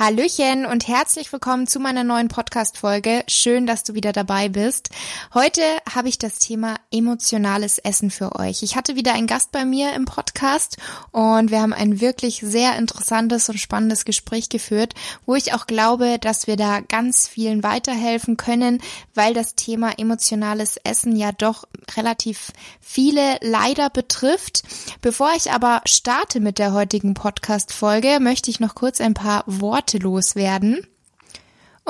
[0.00, 3.22] Hallöchen und herzlich willkommen zu meiner neuen Podcast-Folge.
[3.28, 4.88] Schön, dass du wieder dabei bist.
[5.34, 5.60] Heute
[5.94, 8.62] habe ich das Thema emotionales Essen für euch.
[8.62, 10.78] Ich hatte wieder einen Gast bei mir im Podcast
[11.12, 14.94] und wir haben ein wirklich sehr interessantes und spannendes Gespräch geführt,
[15.26, 18.80] wo ich auch glaube, dass wir da ganz vielen weiterhelfen können,
[19.14, 24.62] weil das Thema emotionales Essen ja doch relativ viele leider betrifft.
[25.02, 29.89] Bevor ich aber starte mit der heutigen Podcast-Folge, möchte ich noch kurz ein paar Worte
[29.90, 30.86] Worte loswerden.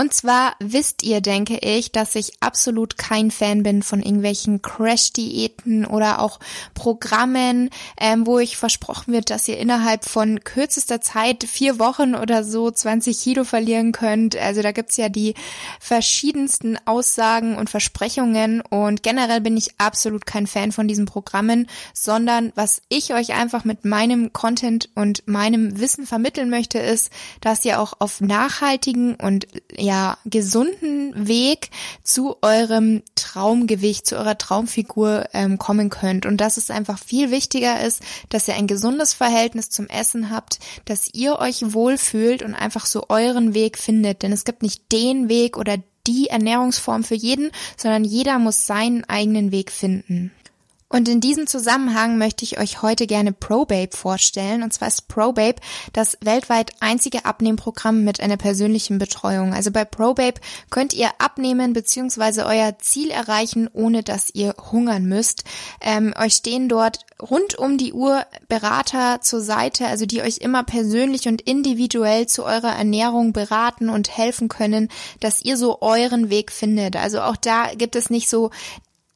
[0.01, 5.85] Und zwar wisst ihr, denke ich, dass ich absolut kein Fan bin von irgendwelchen Crash-Diäten
[5.85, 6.41] oder auch
[6.73, 7.69] Programmen,
[8.01, 12.71] ähm, wo ich versprochen wird, dass ihr innerhalb von kürzester Zeit, vier Wochen oder so,
[12.71, 14.37] 20 Kilo verlieren könnt.
[14.37, 15.35] Also da gibt's ja die
[15.81, 22.53] verschiedensten Aussagen und Versprechungen und generell bin ich absolut kein Fan von diesen Programmen, sondern
[22.55, 27.11] was ich euch einfach mit meinem Content und meinem Wissen vermitteln möchte, ist,
[27.43, 31.71] dass ihr auch auf nachhaltigen und ja, ja, gesunden Weg
[32.05, 36.27] zu eurem Traumgewicht, zu eurer Traumfigur ähm, kommen könnt.
[36.27, 40.61] Und dass es einfach viel wichtiger ist, dass ihr ein gesundes Verhältnis zum Essen habt,
[40.85, 44.23] dass ihr euch wohlfühlt und einfach so euren Weg findet.
[44.23, 49.03] Denn es gibt nicht den Weg oder die Ernährungsform für jeden, sondern jeder muss seinen
[49.05, 50.31] eigenen Weg finden.
[50.93, 54.65] Und in diesem Zusammenhang möchte ich euch heute gerne ProBabe vorstellen.
[54.65, 55.61] Und zwar ist ProBabe
[55.93, 59.55] das weltweit einzige Abnehmprogramm mit einer persönlichen Betreuung.
[59.55, 62.43] Also bei ProBabe könnt ihr abnehmen bzw.
[62.43, 65.45] euer Ziel erreichen, ohne dass ihr hungern müsst.
[65.81, 70.65] Ähm, euch stehen dort rund um die Uhr Berater zur Seite, also die euch immer
[70.65, 74.89] persönlich und individuell zu eurer Ernährung beraten und helfen können,
[75.21, 76.97] dass ihr so euren Weg findet.
[76.97, 78.51] Also auch da gibt es nicht so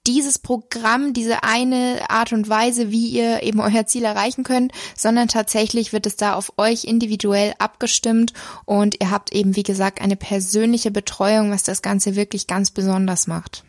[0.06, 5.28] dieses Programm, diese eine Art und Weise, wie ihr eben euer Ziel erreichen könnt, sondern
[5.28, 8.32] tatsächlich wird es da auf euch individuell abgestimmt
[8.64, 13.26] und ihr habt eben, wie gesagt, eine persönliche Betreuung, was das Ganze wirklich ganz besonders
[13.26, 13.64] macht.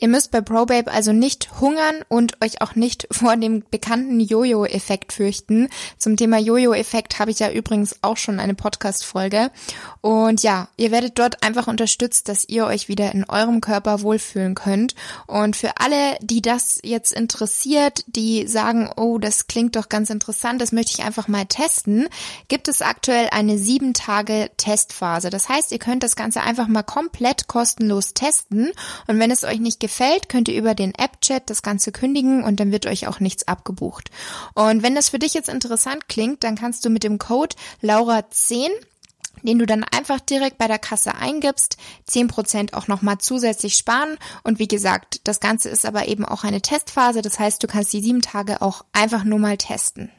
[0.00, 5.12] Ihr müsst bei ProBabe also nicht hungern und euch auch nicht vor dem bekannten Jojo-Effekt
[5.12, 5.68] fürchten.
[5.98, 9.50] Zum Thema Jojo-Effekt habe ich ja übrigens auch schon eine Podcast-Folge.
[10.00, 14.54] Und ja, ihr werdet dort einfach unterstützt, dass ihr euch wieder in eurem Körper wohlfühlen
[14.54, 14.94] könnt.
[15.26, 20.62] Und für alle, die das jetzt interessiert, die sagen, oh, das klingt doch ganz interessant,
[20.62, 22.08] das möchte ich einfach mal testen,
[22.48, 25.28] gibt es aktuell eine sieben Tage Testphase.
[25.28, 28.70] Das heißt, ihr könnt das Ganze einfach mal komplett kostenlos testen.
[29.06, 29.78] Und wenn es euch nicht
[30.28, 34.10] könnt ihr über den App-Chat das Ganze kündigen und dann wird euch auch nichts abgebucht.
[34.54, 38.68] Und wenn das für dich jetzt interessant klingt, dann kannst du mit dem Code Laura10
[39.42, 41.76] den du dann einfach direkt bei der Kasse eingibst,
[42.08, 44.18] 10% auch nochmal zusätzlich sparen.
[44.42, 47.22] Und wie gesagt, das Ganze ist aber eben auch eine Testphase.
[47.22, 50.10] Das heißt, du kannst die sieben Tage auch einfach nur mal testen.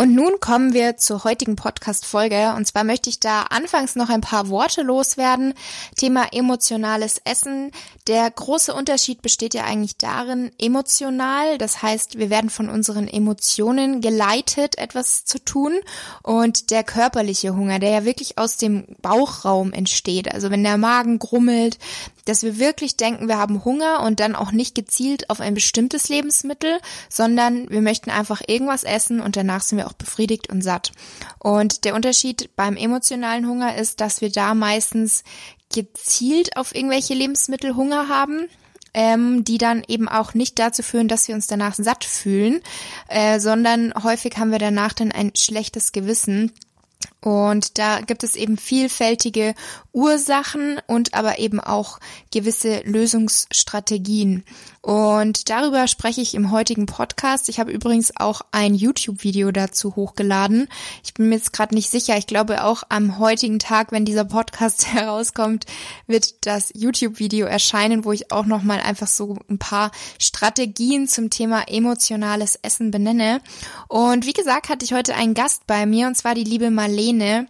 [0.00, 2.54] Und nun kommen wir zur heutigen Podcast-Folge.
[2.56, 5.54] Und zwar möchte ich da anfangs noch ein paar Worte loswerden.
[5.96, 7.72] Thema emotionales Essen.
[8.06, 11.58] Der große Unterschied besteht ja eigentlich darin, emotional.
[11.58, 15.72] Das heißt, wir werden von unseren Emotionen geleitet, etwas zu tun.
[16.22, 20.32] Und der körperliche Hunger, der ja wirklich aus dem Bauchraum entsteht.
[20.32, 21.76] Also wenn der Magen grummelt,
[22.28, 26.08] dass wir wirklich denken, wir haben Hunger und dann auch nicht gezielt auf ein bestimmtes
[26.08, 26.78] Lebensmittel,
[27.08, 30.92] sondern wir möchten einfach irgendwas essen und danach sind wir auch befriedigt und satt.
[31.38, 35.24] Und der Unterschied beim emotionalen Hunger ist, dass wir da meistens
[35.72, 38.48] gezielt auf irgendwelche Lebensmittel Hunger haben
[38.94, 42.62] ähm, die dann eben auch nicht dazu führen, dass wir uns danach satt fühlen,
[43.08, 46.52] äh, sondern häufig haben wir danach dann ein schlechtes Gewissen
[47.20, 49.54] und da gibt es eben vielfältige
[49.98, 51.98] Ursachen und aber eben auch
[52.30, 54.44] gewisse Lösungsstrategien.
[54.80, 57.48] Und darüber spreche ich im heutigen Podcast.
[57.48, 60.68] Ich habe übrigens auch ein YouTube-Video dazu hochgeladen.
[61.02, 62.16] Ich bin mir jetzt gerade nicht sicher.
[62.16, 65.66] Ich glaube auch am heutigen Tag, wenn dieser Podcast herauskommt,
[66.06, 69.90] wird das YouTube-Video erscheinen, wo ich auch nochmal einfach so ein paar
[70.20, 73.40] Strategien zum Thema emotionales Essen benenne.
[73.88, 77.48] Und wie gesagt, hatte ich heute einen Gast bei mir und zwar die liebe Marlene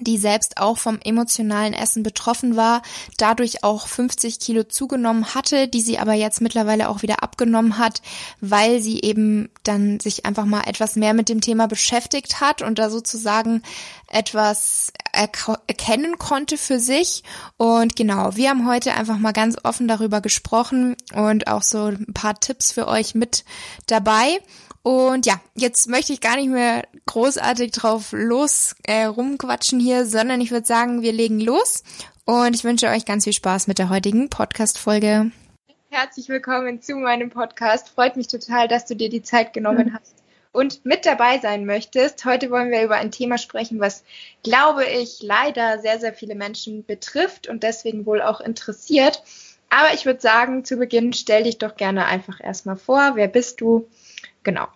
[0.00, 2.82] die selbst auch vom emotionalen Essen betroffen war,
[3.16, 8.02] dadurch auch 50 Kilo zugenommen hatte, die sie aber jetzt mittlerweile auch wieder abgenommen hat,
[8.40, 12.78] weil sie eben dann sich einfach mal etwas mehr mit dem Thema beschäftigt hat und
[12.78, 13.62] da sozusagen
[14.08, 17.22] etwas erkennen konnte für sich.
[17.56, 22.14] Und genau, wir haben heute einfach mal ganz offen darüber gesprochen und auch so ein
[22.14, 23.44] paar Tipps für euch mit
[23.86, 24.40] dabei.
[24.84, 30.42] Und ja, jetzt möchte ich gar nicht mehr großartig drauf los äh, rumquatschen hier, sondern
[30.42, 31.82] ich würde sagen, wir legen los
[32.26, 35.30] und ich wünsche euch ganz viel Spaß mit der heutigen Podcast-Folge.
[35.88, 37.88] Herzlich willkommen zu meinem Podcast.
[37.88, 39.94] Freut mich total, dass du dir die Zeit genommen mhm.
[39.94, 40.16] hast
[40.52, 42.26] und mit dabei sein möchtest.
[42.26, 44.04] Heute wollen wir über ein Thema sprechen, was,
[44.42, 49.22] glaube ich, leider sehr, sehr viele Menschen betrifft und deswegen wohl auch interessiert.
[49.70, 53.12] Aber ich würde sagen, zu Beginn stell dich doch gerne einfach erstmal vor.
[53.14, 53.88] Wer bist du?
[54.44, 54.66] Genau.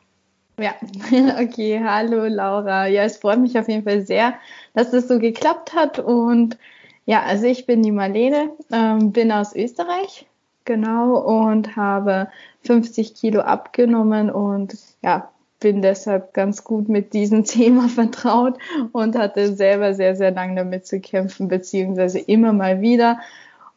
[0.59, 0.75] Ja,
[1.41, 2.87] okay, hallo Laura.
[2.88, 4.35] Ja, es freut mich auf jeden Fall sehr,
[4.75, 6.00] dass das so geklappt hat.
[6.00, 6.59] Und
[7.06, 10.26] ja, also ich bin die Marlene, ähm, bin aus Österreich,
[10.65, 12.29] genau, und habe
[12.65, 15.31] 50 Kilo abgenommen und ja,
[15.61, 18.59] bin deshalb ganz gut mit diesem Thema vertraut
[18.93, 23.20] und hatte selber sehr, sehr lange damit zu kämpfen, beziehungsweise immer mal wieder.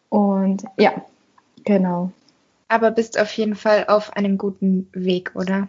[0.09, 0.93] Und ja,
[1.63, 2.11] genau.
[2.67, 5.67] Aber bist auf jeden Fall auf einem guten Weg, oder?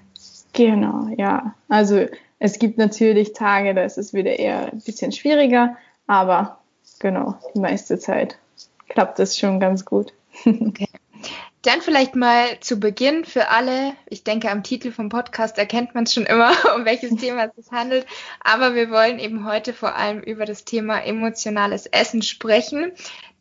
[0.53, 1.55] Genau, ja.
[1.69, 2.07] Also
[2.39, 5.77] es gibt natürlich Tage, da ist es wieder eher ein bisschen schwieriger,
[6.07, 6.59] aber
[6.99, 8.37] genau, die meiste Zeit
[8.89, 10.13] klappt es schon ganz gut.
[10.45, 10.89] Okay.
[11.63, 13.93] Dann vielleicht mal zu Beginn für alle.
[14.09, 17.55] Ich denke, am Titel vom Podcast erkennt man es schon immer, um welches Thema es
[17.55, 18.05] sich handelt.
[18.41, 22.91] Aber wir wollen eben heute vor allem über das Thema emotionales Essen sprechen.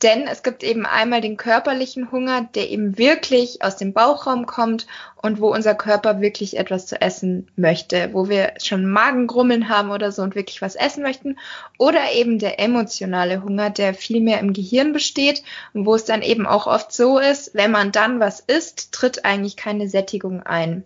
[0.04, 4.88] Denn es gibt eben einmal den körperlichen Hunger, der eben wirklich aus dem Bauchraum kommt
[5.22, 10.12] und wo unser Körper wirklich etwas zu essen möchte, wo wir schon Magengrummeln haben oder
[10.12, 11.38] so und wirklich was essen möchten.
[11.78, 15.44] Oder eben der emotionale Hunger, der viel mehr im Gehirn besteht
[15.74, 19.24] und wo es dann eben auch oft so ist, wenn man dann was isst, tritt
[19.24, 20.84] eigentlich keine Sättigung ein.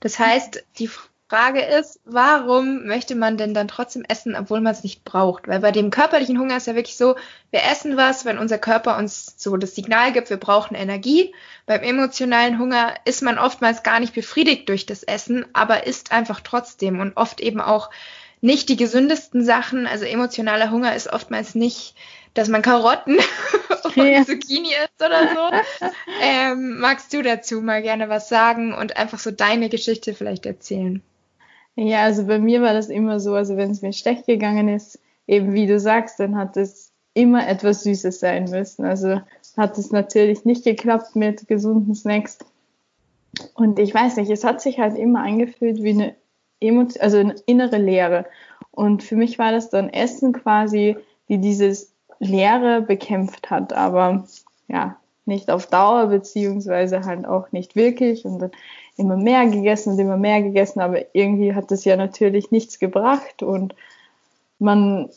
[0.00, 0.90] Das heißt, die
[1.30, 5.46] Frage ist, warum möchte man denn dann trotzdem essen, obwohl man es nicht braucht?
[5.46, 7.14] Weil bei dem körperlichen Hunger ist ja wirklich so,
[7.52, 11.32] wir essen was, wenn unser Körper uns so das Signal gibt, wir brauchen Energie.
[11.66, 16.40] Beim emotionalen Hunger ist man oftmals gar nicht befriedigt durch das Essen, aber isst einfach
[16.40, 17.90] trotzdem und oft eben auch
[18.40, 19.86] nicht die gesündesten Sachen.
[19.86, 21.94] Also emotionaler Hunger ist oftmals nicht,
[22.34, 23.18] dass man Karotten
[23.84, 24.24] und ja.
[24.24, 25.86] Zucchini isst oder so.
[26.20, 31.04] Ähm, magst du dazu mal gerne was sagen und einfach so deine Geschichte vielleicht erzählen?
[31.82, 34.98] Ja, also bei mir war das immer so, also wenn es mir schlecht gegangen ist,
[35.26, 38.84] eben wie du sagst, dann hat es immer etwas Süßes sein müssen.
[38.84, 39.22] Also
[39.56, 42.38] hat es natürlich nicht geklappt mit gesunden Snacks.
[43.54, 46.14] Und ich weiß nicht, es hat sich halt immer angefühlt wie eine,
[46.60, 48.26] Emotion, also eine innere Leere.
[48.72, 50.98] Und für mich war das dann Essen quasi,
[51.30, 54.28] die dieses Leere bekämpft hat, aber
[54.68, 58.26] ja, nicht auf Dauer, beziehungsweise halt auch nicht wirklich.
[58.26, 58.50] Und dann
[59.00, 63.42] immer mehr gegessen und immer mehr gegessen, aber irgendwie hat das ja natürlich nichts gebracht
[63.42, 63.74] und
[64.58, 65.08] man,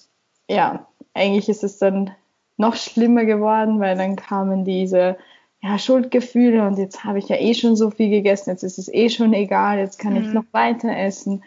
[0.49, 2.11] ja, eigentlich ist es dann
[2.57, 5.17] noch schlimmer geworden, weil dann kamen diese
[5.61, 8.93] ja, Schuldgefühle und jetzt habe ich ja eh schon so viel gegessen, jetzt ist es
[8.93, 10.21] eh schon egal, jetzt kann mhm.
[10.21, 11.43] ich noch weiter essen.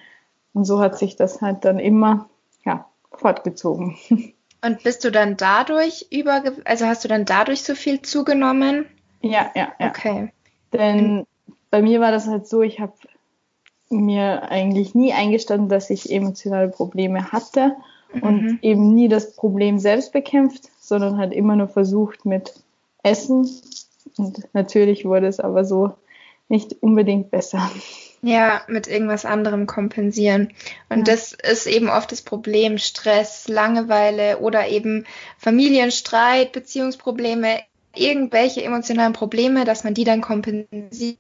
[0.55, 2.31] Und so hat sich das halt dann immer
[2.65, 3.97] ja, fortgezogen.
[4.65, 8.87] Und bist du dann dadurch über, also hast du dann dadurch so viel zugenommen?
[9.21, 9.89] Ja, ja, ja.
[9.91, 10.33] Okay.
[10.73, 11.27] Denn
[11.77, 12.95] bei mir war das halt so, ich habe
[13.91, 17.77] mir eigentlich nie eingestanden, dass ich emotionale Probleme hatte
[18.15, 18.23] mhm.
[18.23, 22.55] und eben nie das Problem selbst bekämpft, sondern halt immer nur versucht mit
[23.03, 23.47] Essen.
[24.17, 25.93] Und natürlich wurde es aber so
[26.49, 27.71] nicht unbedingt besser.
[28.23, 30.55] Ja, mit irgendwas anderem kompensieren.
[30.89, 31.13] Und ja.
[31.13, 35.05] das ist eben oft das Problem, Stress, Langeweile oder eben
[35.37, 37.59] Familienstreit, Beziehungsprobleme,
[37.95, 41.19] irgendwelche emotionalen Probleme, dass man die dann kompensiert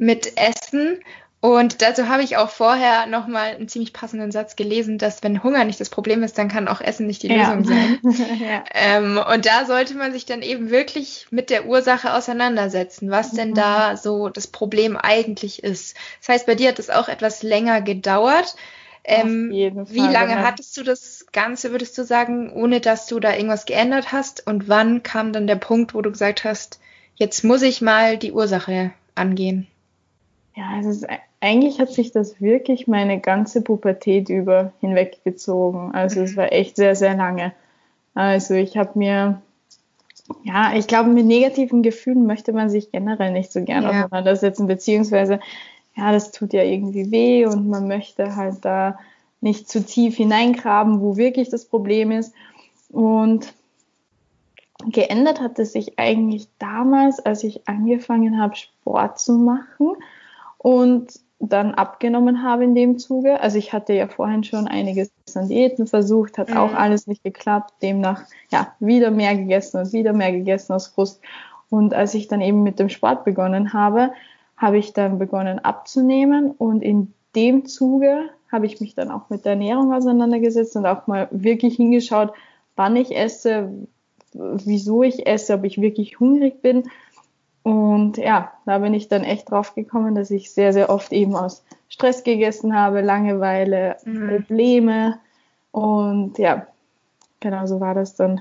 [0.00, 0.98] mit Essen.
[1.42, 5.64] Und dazu habe ich auch vorher nochmal einen ziemlich passenden Satz gelesen, dass wenn Hunger
[5.64, 7.54] nicht das Problem ist, dann kann auch Essen nicht die ja.
[7.54, 7.98] Lösung sein.
[8.40, 8.64] ja.
[8.74, 13.54] ähm, und da sollte man sich dann eben wirklich mit der Ursache auseinandersetzen, was denn
[13.54, 13.96] da mhm.
[13.96, 15.96] so das Problem eigentlich ist.
[16.20, 18.54] Das heißt, bei dir hat es auch etwas länger gedauert.
[19.02, 20.46] Ähm, wie lange genau.
[20.46, 24.46] hattest du das Ganze, würdest du sagen, ohne dass du da irgendwas geändert hast?
[24.46, 26.80] Und wann kam dann der Punkt, wo du gesagt hast,
[27.14, 29.66] jetzt muss ich mal die Ursache angehen?
[30.56, 31.06] Ja, also es,
[31.40, 35.94] eigentlich hat sich das wirklich meine ganze Pubertät über hinweggezogen.
[35.94, 37.52] Also es war echt sehr, sehr lange.
[38.14, 39.40] Also ich habe mir,
[40.42, 44.04] ja, ich glaube, mit negativen Gefühlen möchte man sich generell nicht so gerne ja.
[44.04, 45.40] auseinandersetzen, beziehungsweise,
[45.96, 48.98] ja, das tut ja irgendwie weh und man möchte halt da
[49.40, 52.34] nicht zu tief hineingraben, wo wirklich das Problem ist.
[52.90, 53.54] Und
[54.88, 59.96] geändert hat es sich eigentlich damals, als ich angefangen habe, Sport zu machen
[60.62, 63.40] und dann abgenommen habe in dem Zuge.
[63.40, 66.58] Also ich hatte ja vorhin schon einiges an Diäten versucht, hat mhm.
[66.58, 67.72] auch alles nicht geklappt.
[67.80, 71.22] Demnach ja wieder mehr gegessen und wieder mehr gegessen aus Frust.
[71.70, 74.12] Und als ich dann eben mit dem Sport begonnen habe,
[74.58, 79.46] habe ich dann begonnen abzunehmen und in dem Zuge habe ich mich dann auch mit
[79.46, 82.34] der Ernährung auseinandergesetzt und auch mal wirklich hingeschaut,
[82.76, 83.72] wann ich esse,
[84.34, 86.90] wieso ich esse, ob ich wirklich hungrig bin
[87.70, 91.36] und ja, da bin ich dann echt drauf gekommen, dass ich sehr, sehr oft eben
[91.36, 94.28] aus Stress gegessen habe, Langeweile, mhm.
[94.28, 95.20] Probleme.
[95.70, 96.66] Und ja,
[97.38, 98.40] genau so war das dann.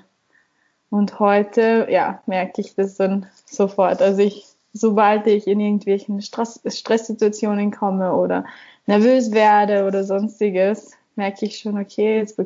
[0.89, 4.01] Und heute, ja, merke ich das dann sofort.
[4.01, 8.45] Also ich, sobald ich in irgendwelchen Stress, Stresssituationen komme oder
[8.87, 12.41] nervös werde oder sonstiges, merke ich schon, okay, jetzt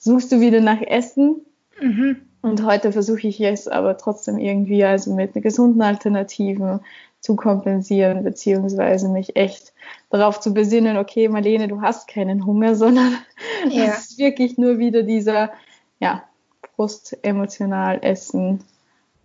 [0.00, 1.44] suchst du wieder nach Essen.
[1.78, 2.22] Mhm.
[2.46, 6.78] Und heute versuche ich es aber trotzdem irgendwie also mit gesunden Alternativen
[7.18, 9.72] zu kompensieren, beziehungsweise mich echt
[10.10, 13.18] darauf zu besinnen, okay, Marlene, du hast keinen Hunger, sondern
[13.68, 13.86] ja.
[13.86, 15.50] es ist wirklich nur wieder dieser,
[15.98, 16.22] ja,
[16.76, 18.62] Brust emotional Essen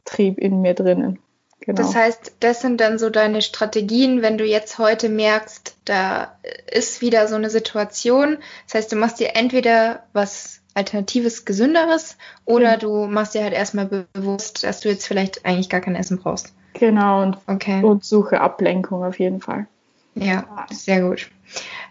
[0.04, 1.20] Trieb in mir drinnen.
[1.60, 1.80] Genau.
[1.80, 6.40] Das heißt, das sind dann so deine Strategien, wenn du jetzt heute merkst, da
[6.72, 8.40] ist wieder so eine Situation.
[8.66, 12.80] Das heißt, du machst dir entweder was alternatives, gesünderes oder mhm.
[12.80, 16.54] du machst dir halt erstmal bewusst, dass du jetzt vielleicht eigentlich gar kein Essen brauchst.
[16.74, 17.84] Genau, und, okay.
[17.84, 19.68] und suche Ablenkung auf jeden Fall.
[20.16, 21.30] Ja, sehr gut.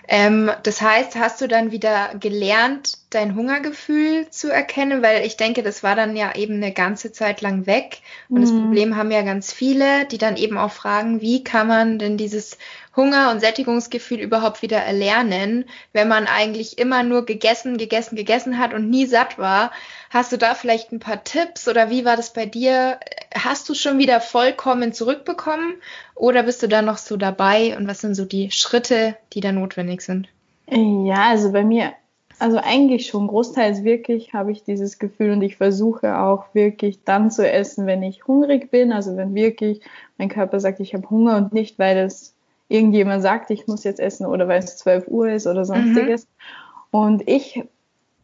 [0.08, 5.02] Ähm, das heißt, hast du dann wieder gelernt, dein Hungergefühl zu erkennen?
[5.02, 7.98] Weil ich denke, das war dann ja eben eine ganze Zeit lang weg.
[8.28, 8.40] Und mhm.
[8.40, 12.16] das Problem haben ja ganz viele, die dann eben auch fragen, wie kann man denn
[12.16, 12.56] dieses
[12.96, 18.74] Hunger- und Sättigungsgefühl überhaupt wieder erlernen, wenn man eigentlich immer nur gegessen, gegessen, gegessen hat
[18.74, 19.70] und nie satt war.
[20.10, 22.98] Hast du da vielleicht ein paar Tipps oder wie war das bei dir?
[23.34, 25.74] Hast du schon wieder vollkommen zurückbekommen
[26.14, 29.52] oder bist du da noch so dabei und was sind so die Schritte, die da
[29.52, 30.28] notwendig sind?
[30.66, 31.92] Ja, also bei mir,
[32.40, 37.30] also eigentlich schon großteils wirklich habe ich dieses Gefühl und ich versuche auch wirklich dann
[37.30, 39.82] zu essen, wenn ich hungrig bin, also wenn wirklich
[40.18, 42.34] mein Körper sagt, ich habe Hunger und nicht, weil es
[42.68, 46.24] irgendjemand sagt, ich muss jetzt essen oder weil es 12 Uhr ist oder sonstiges.
[46.24, 46.98] Mhm.
[46.98, 47.62] Und ich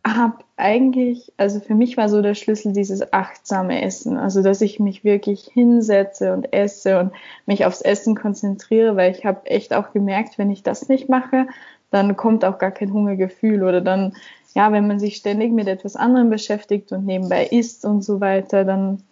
[0.07, 4.79] habe eigentlich, also für mich war so der Schlüssel dieses achtsame Essen, also dass ich
[4.79, 7.13] mich wirklich hinsetze und esse und
[7.45, 11.47] mich aufs Essen konzentriere, weil ich habe echt auch gemerkt, wenn ich das nicht mache,
[11.91, 14.15] dann kommt auch gar kein Hungergefühl oder dann,
[14.55, 18.65] ja, wenn man sich ständig mit etwas anderem beschäftigt und nebenbei isst und so weiter,
[18.65, 19.03] dann,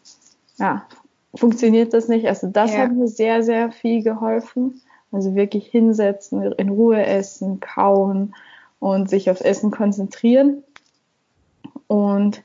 [0.59, 0.87] ja,
[1.35, 2.27] funktioniert das nicht.
[2.27, 2.81] Also das ja.
[2.81, 4.81] hat mir sehr, sehr viel geholfen.
[5.13, 8.35] Also wirklich hinsetzen, in Ruhe essen, kauen
[8.81, 10.65] und sich aufs Essen konzentrieren.
[11.87, 12.43] Und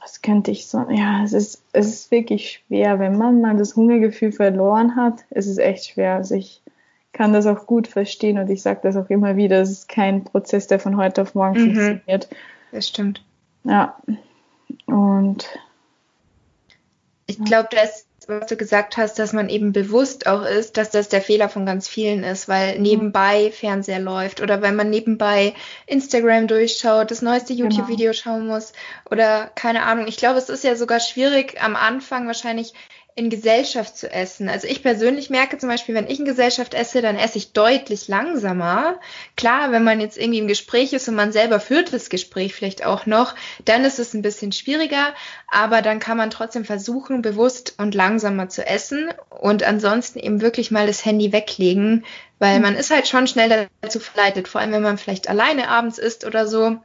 [0.00, 0.86] was könnte ich so?
[0.88, 5.24] Ja, es ist, es ist wirklich schwer, wenn man mal das Hungergefühl verloren hat.
[5.30, 6.14] Es ist echt schwer.
[6.14, 6.62] Also ich
[7.16, 9.62] kann das auch gut verstehen und ich sage das auch immer wieder.
[9.62, 11.74] Es ist kein Prozess, der von heute auf morgen mhm.
[11.74, 12.28] funktioniert.
[12.72, 13.24] Das stimmt.
[13.64, 13.96] Ja.
[14.84, 15.46] Und
[17.26, 21.08] ich glaube, das was du gesagt hast, dass man eben bewusst auch ist, dass das
[21.08, 22.82] der Fehler von ganz vielen ist, weil mhm.
[22.82, 25.54] nebenbei Fernseher läuft oder wenn man nebenbei
[25.86, 27.68] Instagram durchschaut, das neueste genau.
[27.68, 28.72] YouTube-Video schauen muss
[29.10, 30.06] oder keine Ahnung.
[30.08, 32.74] Ich glaube, es ist ja sogar schwierig am Anfang wahrscheinlich
[33.16, 34.50] in Gesellschaft zu essen.
[34.50, 38.08] Also ich persönlich merke zum Beispiel, wenn ich in Gesellschaft esse, dann esse ich deutlich
[38.08, 39.00] langsamer.
[39.38, 42.84] Klar, wenn man jetzt irgendwie im Gespräch ist und man selber führt das Gespräch vielleicht
[42.84, 45.14] auch noch, dann ist es ein bisschen schwieriger,
[45.50, 50.70] aber dann kann man trotzdem versuchen, bewusst und langsamer zu essen und ansonsten eben wirklich
[50.70, 52.04] mal das Handy weglegen,
[52.38, 55.96] weil man ist halt schon schnell dazu verleitet, vor allem wenn man vielleicht alleine abends
[55.96, 56.76] isst oder so,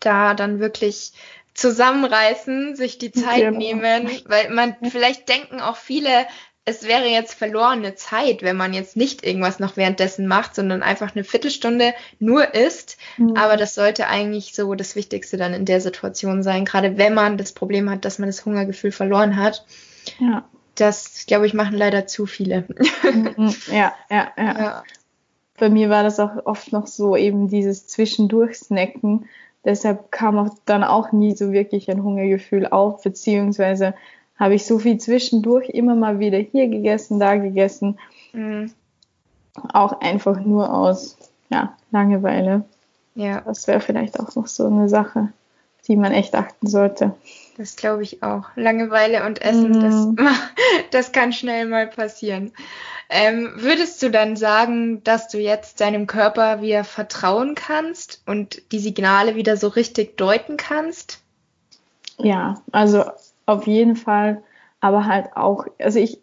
[0.00, 1.12] da dann wirklich
[1.54, 3.58] zusammenreißen, sich die Zeit genau.
[3.58, 6.26] nehmen, weil man vielleicht denken auch viele,
[6.64, 11.14] es wäre jetzt verlorene Zeit, wenn man jetzt nicht irgendwas noch währenddessen macht, sondern einfach
[11.14, 12.96] eine Viertelstunde nur isst.
[13.16, 13.36] Mhm.
[13.36, 17.38] Aber das sollte eigentlich so das Wichtigste dann in der Situation sein, gerade wenn man
[17.38, 19.64] das Problem hat, dass man das Hungergefühl verloren hat.
[20.18, 20.44] Ja.
[20.76, 22.66] Das, glaube ich, machen leider zu viele.
[23.02, 23.54] Mhm.
[23.72, 24.84] Ja, ja, ja, ja.
[25.58, 29.28] Bei mir war das auch oft noch so eben dieses Zwischendurch-Snacken
[29.64, 33.94] Deshalb kam auch dann auch nie so wirklich ein Hungergefühl auf, beziehungsweise
[34.36, 37.98] habe ich so viel zwischendurch immer mal wieder hier gegessen, da gegessen.
[38.32, 38.72] Mhm.
[39.72, 41.18] Auch einfach nur aus
[41.50, 42.64] ja, Langeweile.
[43.14, 43.42] Ja.
[43.42, 45.28] Das wäre vielleicht auch noch so eine Sache,
[45.86, 47.14] die man echt achten sollte.
[47.60, 48.44] Das glaube ich auch.
[48.56, 50.16] Langeweile und Essen, mhm.
[50.16, 50.34] das,
[50.92, 52.52] das kann schnell mal passieren.
[53.10, 58.78] Ähm, würdest du dann sagen, dass du jetzt deinem Körper wieder vertrauen kannst und die
[58.78, 61.20] Signale wieder so richtig deuten kannst?
[62.16, 63.04] Ja, also
[63.44, 64.42] auf jeden Fall,
[64.80, 66.18] aber halt auch, also ich,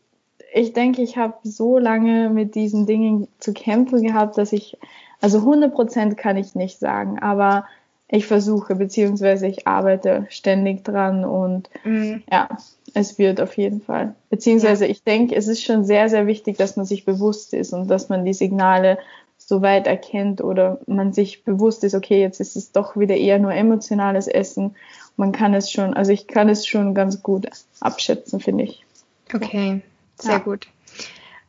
[0.52, 4.76] ich denke, ich habe so lange mit diesen Dingen zu kämpfen gehabt, dass ich,
[5.22, 7.68] also 100 Prozent kann ich nicht sagen, aber
[8.10, 12.24] ich versuche, beziehungsweise ich arbeite ständig dran und mhm.
[12.32, 12.48] ja,
[12.94, 14.16] es wird auf jeden Fall.
[14.30, 14.92] Beziehungsweise ja.
[14.92, 18.08] ich denke, es ist schon sehr, sehr wichtig, dass man sich bewusst ist und dass
[18.08, 18.98] man die Signale
[19.38, 23.40] so weit erkennt oder man sich bewusst ist, okay, jetzt ist es doch wieder eher
[23.40, 24.76] nur emotionales Essen.
[25.16, 27.48] Man kann es schon, also ich kann es schon ganz gut
[27.80, 28.86] abschätzen, finde ich.
[29.34, 29.82] Okay,
[30.18, 30.40] sehr ja.
[30.40, 30.68] gut.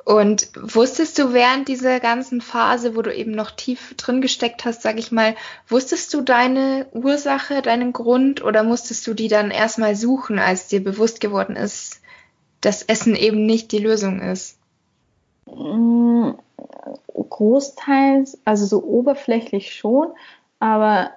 [0.08, 4.80] Und wusstest du während dieser ganzen Phase, wo du eben noch tief drin gesteckt hast,
[4.80, 5.34] sag ich mal,
[5.68, 10.82] wusstest du deine Ursache, deinen Grund oder musstest du die dann erstmal suchen, als dir
[10.82, 12.00] bewusst geworden ist,
[12.62, 14.56] dass Essen eben nicht die Lösung ist?
[15.44, 16.30] Mm,
[17.28, 20.06] großteils, also so oberflächlich schon,
[20.58, 21.10] aber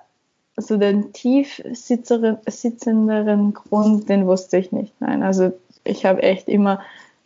[0.57, 4.93] so den tief sitzenderen Grund, den wusste ich nicht.
[4.99, 5.53] Nein, also
[5.85, 6.81] ich habe echt immer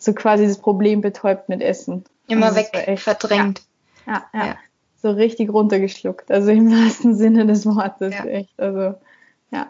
[0.06, 2.06] so quasi das Problem betäubt mit Essen.
[2.28, 3.62] Immer also weg, echt, verdrängt.
[4.08, 4.56] Ja, ja, ja,
[5.02, 6.32] So richtig runtergeschluckt.
[6.32, 8.14] Also im wahrsten Sinne des Wortes.
[8.14, 8.26] Ja.
[8.26, 8.60] Echt.
[8.60, 8.96] Also,
[9.52, 9.68] ja.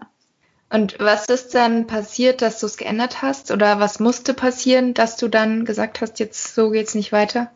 [0.69, 3.51] Und was ist dann passiert, dass du es geändert hast?
[3.51, 7.49] Oder was musste passieren, dass du dann gesagt hast, jetzt so geht's nicht weiter?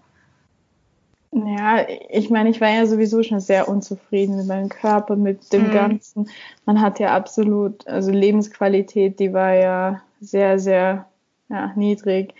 [1.32, 5.68] Ja, ich meine, ich war ja sowieso schon sehr unzufrieden mit meinem Körper, mit dem
[5.68, 5.72] mhm.
[5.72, 6.30] Ganzen.
[6.66, 11.06] Man hat ja absolut, also Lebensqualität, die war ja sehr, sehr
[11.50, 12.34] ja, niedrig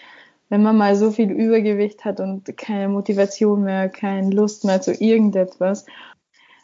[0.50, 4.92] wenn man mal so viel Übergewicht hat und keine Motivation mehr, keine Lust mehr zu
[4.94, 5.86] irgendetwas.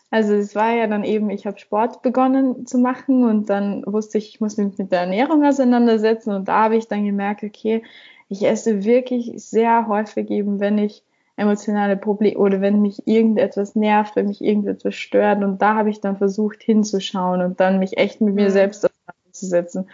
[0.09, 4.17] Also es war ja dann eben, ich habe Sport begonnen zu machen und dann wusste
[4.17, 7.83] ich, ich muss mich mit der Ernährung auseinandersetzen und da habe ich dann gemerkt, okay,
[8.27, 11.03] ich esse wirklich sehr häufig eben, wenn ich
[11.37, 15.99] emotionale Probleme oder wenn mich irgendetwas nervt, wenn mich irgendetwas stört und da habe ich
[15.99, 18.53] dann versucht hinzuschauen und dann mich echt mit mir mhm.
[18.53, 19.89] selbst auseinanderzusetzen.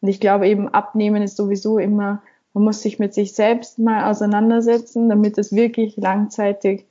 [0.00, 2.22] Und ich glaube eben, abnehmen ist sowieso immer
[2.56, 6.86] man muss sich mit sich selbst mal auseinandersetzen, damit es wirklich langzeitig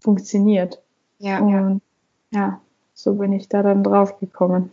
[0.00, 0.82] funktioniert.
[1.20, 1.38] Ja.
[1.38, 1.82] Und
[2.32, 2.60] ja,
[2.94, 4.72] so bin ich da dann drauf gekommen.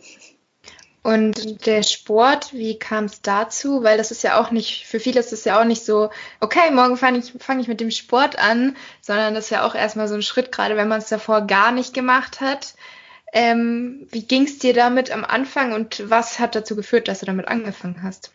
[1.04, 3.84] Und der Sport, wie kam es dazu?
[3.84, 6.72] Weil das ist ja auch nicht, für viele ist es ja auch nicht so, okay,
[6.72, 10.08] morgen fange ich, fang ich mit dem Sport an, sondern das ist ja auch erstmal
[10.08, 12.74] so ein Schritt, gerade wenn man es davor gar nicht gemacht hat.
[13.32, 17.26] Ähm, wie ging es dir damit am Anfang und was hat dazu geführt, dass du
[17.26, 18.32] damit angefangen hast?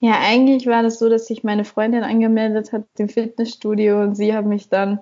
[0.00, 4.34] Ja, eigentlich war das so, dass sich meine Freundin angemeldet hat im Fitnessstudio und sie
[4.34, 5.00] hat mich dann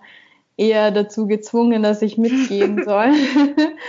[0.56, 3.12] eher dazu gezwungen, dass ich mitgehen soll.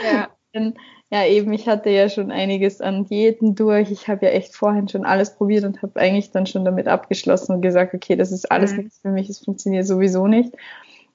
[0.04, 0.30] ja.
[0.54, 0.76] Denn,
[1.12, 3.90] ja, eben, ich hatte ja schon einiges an Diäten durch.
[3.90, 7.54] Ich habe ja echt vorhin schon alles probiert und habe eigentlich dann schon damit abgeschlossen
[7.56, 8.84] und gesagt, okay, das ist alles mhm.
[8.84, 10.54] nichts für mich, es funktioniert sowieso nicht.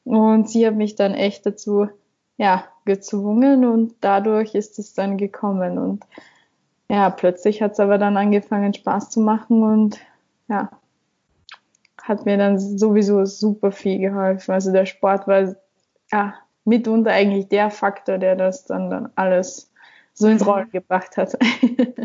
[0.03, 1.89] Und sie hat mich dann echt dazu,
[2.37, 5.79] ja, gezwungen und dadurch ist es dann gekommen.
[5.79, 6.05] Und
[6.89, 9.99] ja, plötzlich hat es aber dann angefangen Spaß zu machen und
[10.49, 10.71] ja,
[12.03, 14.53] hat mir dann sowieso super viel geholfen.
[14.53, 15.57] Also der Sport war
[16.13, 19.71] ja mitunter eigentlich der Faktor, der das dann, dann alles
[20.13, 20.49] so ins mhm.
[20.49, 21.37] Rollen gebracht hat.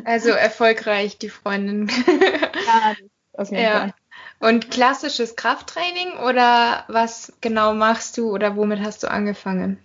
[0.05, 1.87] Also erfolgreich, die Freundin.
[1.87, 2.95] ja,
[3.33, 3.79] auf jeden ja.
[3.79, 3.93] Fall.
[4.39, 9.77] Und klassisches Krafttraining oder was genau machst du oder womit hast du angefangen?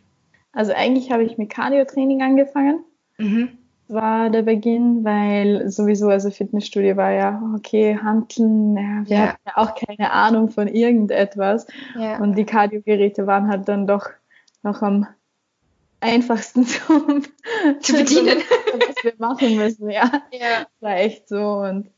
[0.53, 2.85] Also eigentlich habe ich mit Cardio-Training angefangen.
[3.19, 9.27] Mhm war der Beginn, weil sowieso, also Fitnessstudio war ja, okay, Handeln, ja, wir ja.
[9.29, 11.67] hatten ja auch keine Ahnung von irgendetwas.
[11.99, 12.19] Ja.
[12.19, 14.09] Und die Kardiogeräte waren halt dann doch
[14.63, 15.07] noch am
[16.01, 17.23] einfachsten zum,
[17.81, 18.43] zu bedienen.
[18.73, 20.11] was wir machen müssen, ja.
[20.33, 20.67] ja.
[20.81, 21.91] War echt so und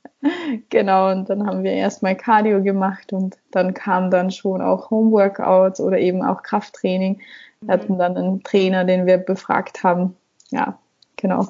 [0.70, 5.80] genau, und dann haben wir erstmal Cardio gemacht und dann kam dann schon auch Homeworkouts
[5.80, 7.20] oder eben auch Krafttraining.
[7.60, 7.98] Wir hatten mhm.
[7.98, 10.16] dann einen Trainer, den wir befragt haben.
[10.50, 10.78] Ja,
[11.16, 11.48] Genau.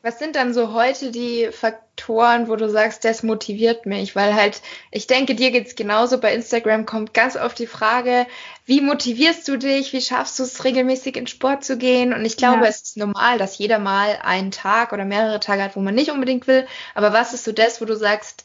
[0.00, 4.14] Was sind dann so heute die Faktoren, wo du sagst, das motiviert mich?
[4.14, 6.18] Weil halt, ich denke, dir geht's genauso.
[6.20, 8.26] Bei Instagram kommt ganz oft die Frage,
[8.64, 9.92] wie motivierst du dich?
[9.92, 12.14] Wie schaffst du es, regelmäßig in Sport zu gehen?
[12.14, 12.68] Und ich glaube, ja.
[12.68, 16.12] es ist normal, dass jeder mal einen Tag oder mehrere Tage hat, wo man nicht
[16.12, 16.66] unbedingt will.
[16.94, 18.44] Aber was ist so das, wo du sagst,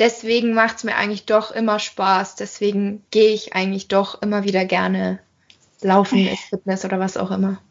[0.00, 2.34] deswegen macht's mir eigentlich doch immer Spaß.
[2.34, 5.20] Deswegen gehe ich eigentlich doch immer wieder gerne
[5.80, 7.62] laufen, Fitness oder was auch immer.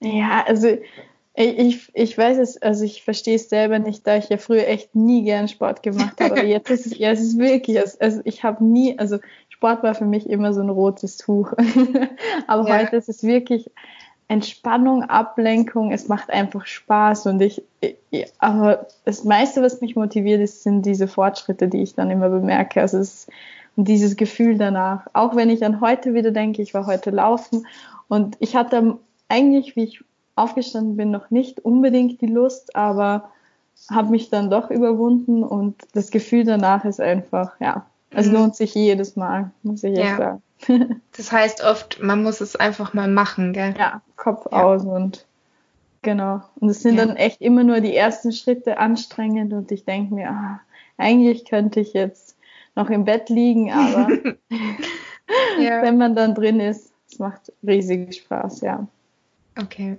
[0.00, 0.78] Ja, also
[1.34, 4.94] ich, ich weiß es, also ich verstehe es selber nicht, da ich ja früher echt
[4.94, 6.32] nie gern Sport gemacht habe.
[6.32, 9.18] Aber jetzt ist es, ja, es ist wirklich, also ich habe nie, also
[9.48, 11.52] Sport war für mich immer so ein rotes Tuch.
[12.46, 12.78] aber ja.
[12.78, 13.70] heute ist es wirklich
[14.28, 20.40] Entspannung, Ablenkung, es macht einfach Spaß und ich, ich, aber das meiste, was mich motiviert
[20.40, 22.80] ist, sind diese Fortschritte, die ich dann immer bemerke.
[22.80, 23.30] Also es ist
[23.76, 25.06] dieses Gefühl danach.
[25.14, 27.66] Auch wenn ich an heute wieder denke, ich war heute laufen
[28.08, 33.30] und ich hatte eigentlich, wie ich aufgestanden bin, noch nicht unbedingt die Lust, aber
[33.90, 38.36] habe mich dann doch überwunden und das Gefühl danach ist einfach, ja, Also mhm.
[38.36, 40.42] lohnt sich jedes Mal, muss ich echt sagen.
[41.16, 43.74] das heißt oft, man muss es einfach mal machen, gell?
[43.78, 44.62] Ja, Kopf ja.
[44.62, 45.26] aus und
[46.02, 46.42] genau.
[46.60, 47.06] Und es sind ja.
[47.06, 50.60] dann echt immer nur die ersten Schritte anstrengend und ich denke mir, ah,
[50.98, 52.36] eigentlich könnte ich jetzt
[52.74, 54.08] noch im Bett liegen, aber
[55.58, 55.82] ja.
[55.82, 58.86] wenn man dann drin ist, es macht riesig Spaß, ja.
[59.60, 59.98] Okay.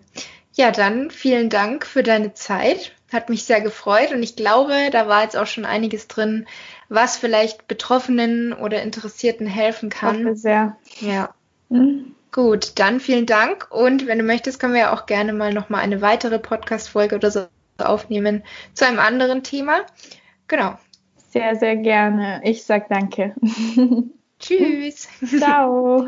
[0.55, 2.93] Ja, dann vielen Dank für deine Zeit.
[3.11, 6.45] Hat mich sehr gefreut und ich glaube, da war jetzt auch schon einiges drin,
[6.89, 10.25] was vielleicht Betroffenen oder Interessierten helfen kann.
[10.25, 10.77] Hoffe sehr.
[10.99, 11.33] Ja.
[11.69, 12.15] Mhm.
[12.31, 15.69] Gut, dann vielen Dank und wenn du möchtest, können wir ja auch gerne mal noch
[15.69, 17.45] mal eine weitere Podcast Folge oder so
[17.77, 19.81] aufnehmen zu einem anderen Thema.
[20.47, 20.77] Genau.
[21.29, 22.41] Sehr, sehr gerne.
[22.43, 23.35] Ich sag danke.
[24.39, 25.07] Tschüss.
[25.39, 26.07] Ciao.